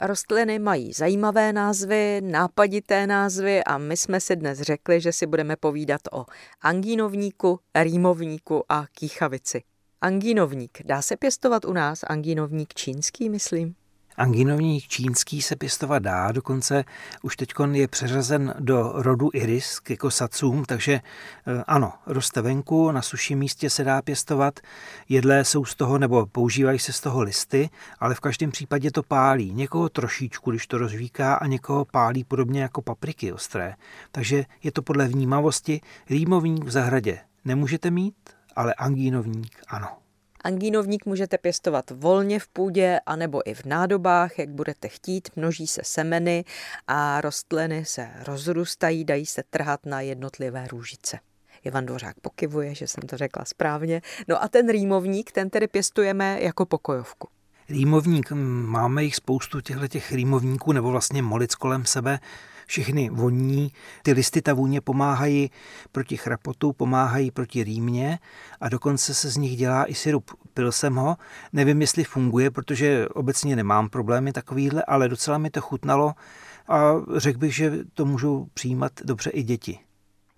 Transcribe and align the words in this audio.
Rostliny 0.00 0.58
mají 0.58 0.92
zajímavé 0.92 1.52
názvy, 1.52 2.20
nápadité 2.20 3.06
názvy 3.06 3.64
a 3.64 3.78
my 3.78 3.96
jsme 3.96 4.20
si 4.20 4.36
dnes 4.36 4.60
řekli, 4.60 5.00
že 5.00 5.12
si 5.12 5.26
budeme 5.26 5.56
povídat 5.56 6.00
o 6.12 6.26
angínovníku, 6.60 7.60
rýmovníku 7.74 8.64
a 8.68 8.86
kýchavici. 8.92 9.62
Angínovník. 10.00 10.78
Dá 10.84 11.02
se 11.02 11.16
pěstovat 11.16 11.64
u 11.64 11.72
nás 11.72 12.00
angínovník 12.06 12.74
čínský, 12.74 13.30
myslím? 13.30 13.74
Anginovník 14.18 14.88
čínský 14.88 15.42
se 15.42 15.56
pěstovat 15.56 16.02
dá, 16.02 16.32
dokonce 16.32 16.84
už 17.22 17.36
teď 17.36 17.52
je 17.72 17.88
přeřazen 17.88 18.54
do 18.58 18.92
rodu 18.94 19.30
iris 19.32 19.80
k 19.80 19.90
ekosacům, 19.90 20.64
takže 20.64 20.92
eh, 20.92 21.62
ano, 21.66 21.92
roste 22.06 22.42
venku, 22.42 22.90
na 22.90 23.02
suším 23.02 23.38
místě 23.38 23.70
se 23.70 23.84
dá 23.84 24.02
pěstovat, 24.02 24.60
jedlé 25.08 25.44
jsou 25.44 25.64
z 25.64 25.74
toho, 25.74 25.98
nebo 25.98 26.26
používají 26.26 26.78
se 26.78 26.92
z 26.92 27.00
toho 27.00 27.22
listy, 27.22 27.70
ale 27.98 28.14
v 28.14 28.20
každém 28.20 28.50
případě 28.50 28.90
to 28.90 29.02
pálí. 29.02 29.52
Někoho 29.52 29.88
trošičku, 29.88 30.50
když 30.50 30.66
to 30.66 30.78
rozvíká, 30.78 31.34
a 31.34 31.46
někoho 31.46 31.84
pálí 31.84 32.24
podobně 32.24 32.62
jako 32.62 32.82
papriky 32.82 33.32
ostré. 33.32 33.74
Takže 34.12 34.44
je 34.62 34.72
to 34.72 34.82
podle 34.82 35.08
vnímavosti. 35.08 35.80
Rýmovník 36.10 36.64
v 36.64 36.70
zahradě 36.70 37.18
nemůžete 37.44 37.90
mít, 37.90 38.14
ale 38.56 38.74
angínovník 38.74 39.56
ano. 39.68 40.07
Angínovník 40.44 41.06
můžete 41.06 41.38
pěstovat 41.38 41.90
volně 41.90 42.40
v 42.40 42.48
půdě 42.48 43.00
anebo 43.06 43.50
i 43.50 43.54
v 43.54 43.64
nádobách, 43.64 44.38
jak 44.38 44.48
budete 44.48 44.88
chtít. 44.88 45.28
Množí 45.36 45.66
se 45.66 45.80
semeny 45.84 46.44
a 46.86 47.20
rostliny 47.20 47.84
se 47.84 48.08
rozrůstají, 48.26 49.04
dají 49.04 49.26
se 49.26 49.42
trhat 49.50 49.86
na 49.86 50.00
jednotlivé 50.00 50.66
růžice. 50.70 51.18
Ivan 51.64 51.86
Dvořák 51.86 52.20
pokivuje, 52.20 52.74
že 52.74 52.86
jsem 52.86 53.08
to 53.08 53.16
řekla 53.16 53.44
správně. 53.44 54.02
No 54.28 54.42
a 54.42 54.48
ten 54.48 54.68
rýmovník, 54.68 55.32
ten 55.32 55.50
tedy 55.50 55.68
pěstujeme 55.68 56.38
jako 56.40 56.66
pokojovku. 56.66 57.28
Rýmovník, 57.68 58.30
máme 58.66 59.04
jich 59.04 59.16
spoustu 59.16 59.60
těchto 59.60 59.88
těch 59.88 60.12
rýmovníků, 60.12 60.72
nebo 60.72 60.90
vlastně 60.90 61.22
molic 61.22 61.54
kolem 61.54 61.84
sebe, 61.84 62.18
všechny 62.68 63.10
voní. 63.10 63.72
Ty 64.02 64.12
listy, 64.12 64.42
ta 64.42 64.54
vůně 64.54 64.80
pomáhají 64.80 65.50
proti 65.92 66.16
chrapotu, 66.16 66.72
pomáhají 66.72 67.30
proti 67.30 67.64
rýmě 67.64 68.18
a 68.60 68.68
dokonce 68.68 69.14
se 69.14 69.30
z 69.30 69.36
nich 69.36 69.56
dělá 69.56 69.90
i 69.90 69.94
syrup. 69.94 70.30
Pil 70.54 70.72
jsem 70.72 70.94
ho, 70.94 71.16
nevím, 71.52 71.80
jestli 71.80 72.04
funguje, 72.04 72.50
protože 72.50 73.08
obecně 73.08 73.56
nemám 73.56 73.88
problémy 73.88 74.32
takovýhle, 74.32 74.82
ale 74.82 75.08
docela 75.08 75.38
mi 75.38 75.50
to 75.50 75.60
chutnalo 75.60 76.14
a 76.68 76.92
řekl 77.16 77.38
bych, 77.38 77.54
že 77.54 77.72
to 77.94 78.04
můžou 78.04 78.46
přijímat 78.54 78.92
dobře 79.04 79.30
i 79.30 79.42
děti. 79.42 79.78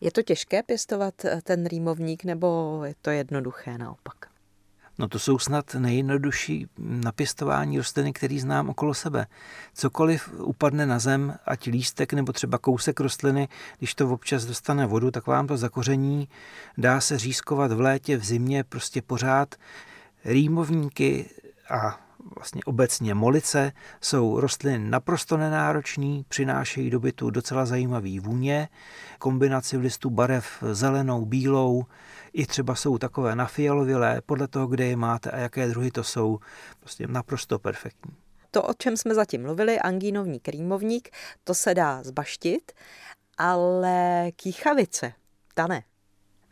Je 0.01 0.11
to 0.13 0.23
těžké 0.23 0.63
pěstovat 0.63 1.15
ten 1.43 1.67
rýmovník 1.67 2.25
nebo 2.25 2.81
je 2.85 2.95
to 3.03 3.11
jednoduché 3.11 3.79
naopak? 3.79 4.31
No 5.01 5.09
to 5.09 5.19
jsou 5.19 5.39
snad 5.39 5.75
nejjednodušší 5.75 6.67
napěstování 6.79 7.79
rostliny, 7.79 8.13
který 8.13 8.41
znám 8.41 8.69
okolo 8.69 8.95
sebe. 8.95 9.27
Cokoliv 9.75 10.33
upadne 10.37 10.87
na 10.87 10.99
zem, 10.99 11.35
ať 11.47 11.67
lístek 11.67 12.13
nebo 12.13 12.33
třeba 12.33 12.59
kousek 12.59 13.01
rostliny, 13.01 13.49
když 13.79 13.95
to 13.95 14.11
občas 14.11 14.45
dostane 14.45 14.87
vodu, 14.87 15.11
tak 15.11 15.27
vám 15.27 15.47
to 15.47 15.57
zakoření. 15.57 16.29
Dá 16.79 17.01
se 17.01 17.19
řízkovat 17.19 17.73
v 17.73 17.81
létě, 17.81 18.17
v 18.17 18.25
zimě, 18.25 18.65
prostě 18.65 19.03
pořád. 19.03 19.55
Rýmovníky 20.25 21.31
a 21.71 22.01
vlastně 22.37 22.61
obecně 22.65 23.15
molice 23.15 23.73
jsou 24.01 24.41
rostliny 24.41 24.79
naprosto 24.79 25.37
nenároční, 25.37 26.25
přinášejí 26.29 26.91
do 26.91 27.01
bytu 27.01 27.31
docela 27.31 27.67
zajímavý 27.67 28.21
vůně, 28.21 28.69
kombinaci 29.19 29.77
listů 29.77 30.11
barev 30.11 30.63
zelenou, 30.73 31.25
bílou, 31.25 31.85
i 32.33 32.47
třeba 32.47 32.75
jsou 32.75 32.99
takové 32.99 33.37
nafialovilé, 33.37 34.23
podle 34.27 34.49
toho, 34.49 34.67
kde 34.67 34.87
je 34.87 34.97
máte 34.97 35.31
a 35.31 35.37
jaké 35.39 35.69
druhy 35.69 35.91
to 35.91 36.05
jsou, 36.05 36.39
prostě 36.81 37.07
naprosto 37.07 37.59
perfektní. 37.59 38.17
To, 38.51 38.63
o 38.63 38.75
čem 38.75 38.97
jsme 38.97 39.15
zatím 39.15 39.43
mluvili, 39.43 39.81
angínovník, 39.81 40.49
rýmovník, 40.49 41.09
to 41.45 41.55
se 41.55 41.75
dá 41.75 42.03
zbaštit, 42.03 42.73
ale 43.39 44.31
kýchavice, 44.37 45.13
ta 45.55 45.67
ne. 45.67 45.83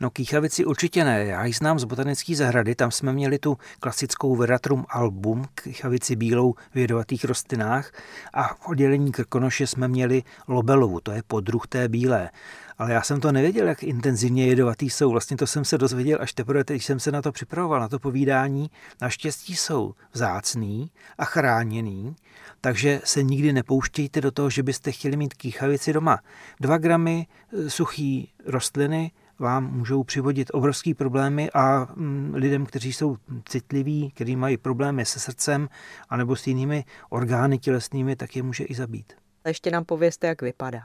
No 0.00 0.10
kýchavici 0.10 0.64
určitě 0.64 1.04
ne, 1.04 1.24
já 1.24 1.44
ji 1.44 1.52
znám 1.52 1.78
z 1.78 1.84
botanické 1.84 2.36
zahrady, 2.36 2.74
tam 2.74 2.90
jsme 2.90 3.12
měli 3.12 3.38
tu 3.38 3.58
klasickou 3.80 4.36
Veratrum 4.36 4.84
album, 4.88 5.44
kýchavici 5.54 6.16
bílou 6.16 6.54
v 6.74 6.78
jedovatých 6.78 7.24
rostlinách 7.24 7.92
a 8.32 8.54
v 8.54 8.68
oddělení 8.68 9.12
Krkonoše 9.12 9.66
jsme 9.66 9.88
měli 9.88 10.22
lobelovu, 10.48 11.00
to 11.00 11.12
je 11.12 11.22
podruh 11.26 11.66
té 11.66 11.88
bílé. 11.88 12.30
Ale 12.78 12.92
já 12.92 13.02
jsem 13.02 13.20
to 13.20 13.32
nevěděl, 13.32 13.68
jak 13.68 13.82
intenzivně 13.82 14.46
jedovatý 14.46 14.90
jsou. 14.90 15.10
Vlastně 15.10 15.36
to 15.36 15.46
jsem 15.46 15.64
se 15.64 15.78
dozvěděl 15.78 16.18
až 16.20 16.32
teprve, 16.32 16.64
když 16.66 16.84
jsem 16.84 17.00
se 17.00 17.12
na 17.12 17.22
to 17.22 17.32
připravoval, 17.32 17.80
na 17.80 17.88
to 17.88 17.98
povídání. 17.98 18.70
Naštěstí 19.00 19.56
jsou 19.56 19.94
vzácný 20.12 20.90
a 21.18 21.24
chráněný, 21.24 22.16
takže 22.60 23.00
se 23.04 23.22
nikdy 23.22 23.52
nepouštějte 23.52 24.20
do 24.20 24.30
toho, 24.30 24.50
že 24.50 24.62
byste 24.62 24.92
chtěli 24.92 25.16
mít 25.16 25.34
kýchavici 25.34 25.92
doma. 25.92 26.18
Dva 26.60 26.78
gramy 26.78 27.26
e, 27.52 27.70
suchý 27.70 28.32
rostliny 28.46 29.10
vám 29.38 29.72
můžou 29.72 30.02
přivodit 30.02 30.50
obrovský 30.52 30.94
problémy 30.94 31.50
a 31.54 31.88
mm, 31.96 32.32
lidem, 32.34 32.66
kteří 32.66 32.92
jsou 32.92 33.16
citliví, 33.44 34.10
kteří 34.10 34.36
mají 34.36 34.56
problémy 34.56 35.04
se 35.04 35.20
srdcem 35.20 35.68
anebo 36.08 36.36
s 36.36 36.46
jinými 36.46 36.84
orgány 37.10 37.58
tělesnými, 37.58 38.16
tak 38.16 38.36
je 38.36 38.42
může 38.42 38.64
i 38.64 38.74
zabít. 38.74 39.12
Ještě 39.46 39.70
nám 39.70 39.84
povězte, 39.84 40.26
jak 40.26 40.42
vypadá. 40.42 40.80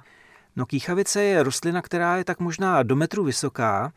No 0.55 0.65
kýchavice 0.65 1.23
je 1.23 1.43
rostlina, 1.43 1.81
která 1.81 2.17
je 2.17 2.23
tak 2.23 2.39
možná 2.39 2.83
do 2.83 2.95
metru 2.95 3.23
vysoká. 3.23 3.93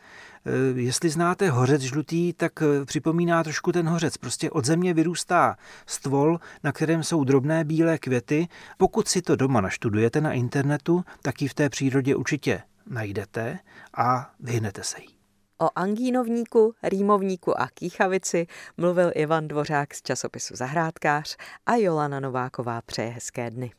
E, 0.47 0.81
jestli 0.81 1.11
znáte 1.11 1.51
hořec 1.51 1.83
žlutý, 1.83 2.33
tak 2.33 2.63
e, 2.63 2.85
připomíná 2.85 3.45
trošku 3.45 3.73
ten 3.73 3.89
hořec. 3.89 4.17
Prostě 4.17 4.51
od 4.51 4.65
země 4.65 4.95
vyrůstá 4.95 5.57
stvol, 5.87 6.41
na 6.65 6.73
kterém 6.73 7.03
jsou 7.03 7.25
drobné 7.25 7.65
bílé 7.65 7.99
květy. 7.99 8.49
Pokud 8.77 9.09
si 9.09 9.23
to 9.23 9.37
doma 9.37 9.61
naštudujete 9.61 10.21
na 10.21 10.33
internetu, 10.33 11.05
tak 11.23 11.43
ji 11.43 11.49
v 11.49 11.55
té 11.55 11.69
přírodě 11.69 12.17
určitě 12.17 12.63
najdete 12.87 13.59
a 13.97 14.35
vyhnete 14.41 14.83
se 14.83 15.01
jí. 15.01 15.17
O 15.61 15.69
angínovníku, 15.75 16.75
rýmovníku 16.83 17.61
a 17.61 17.69
kýchavici 17.69 18.47
mluvil 18.77 19.13
Ivan 19.15 19.49
Dvořák 19.49 19.95
z 19.95 20.03
časopisu 20.03 20.57
Zahrádkář 20.57 21.37
a 21.67 21.75
Jolana 21.75 22.21
Nováková 22.21 22.83
přeje 22.83 23.09
hezké 23.09 23.51
dny. 23.51 23.73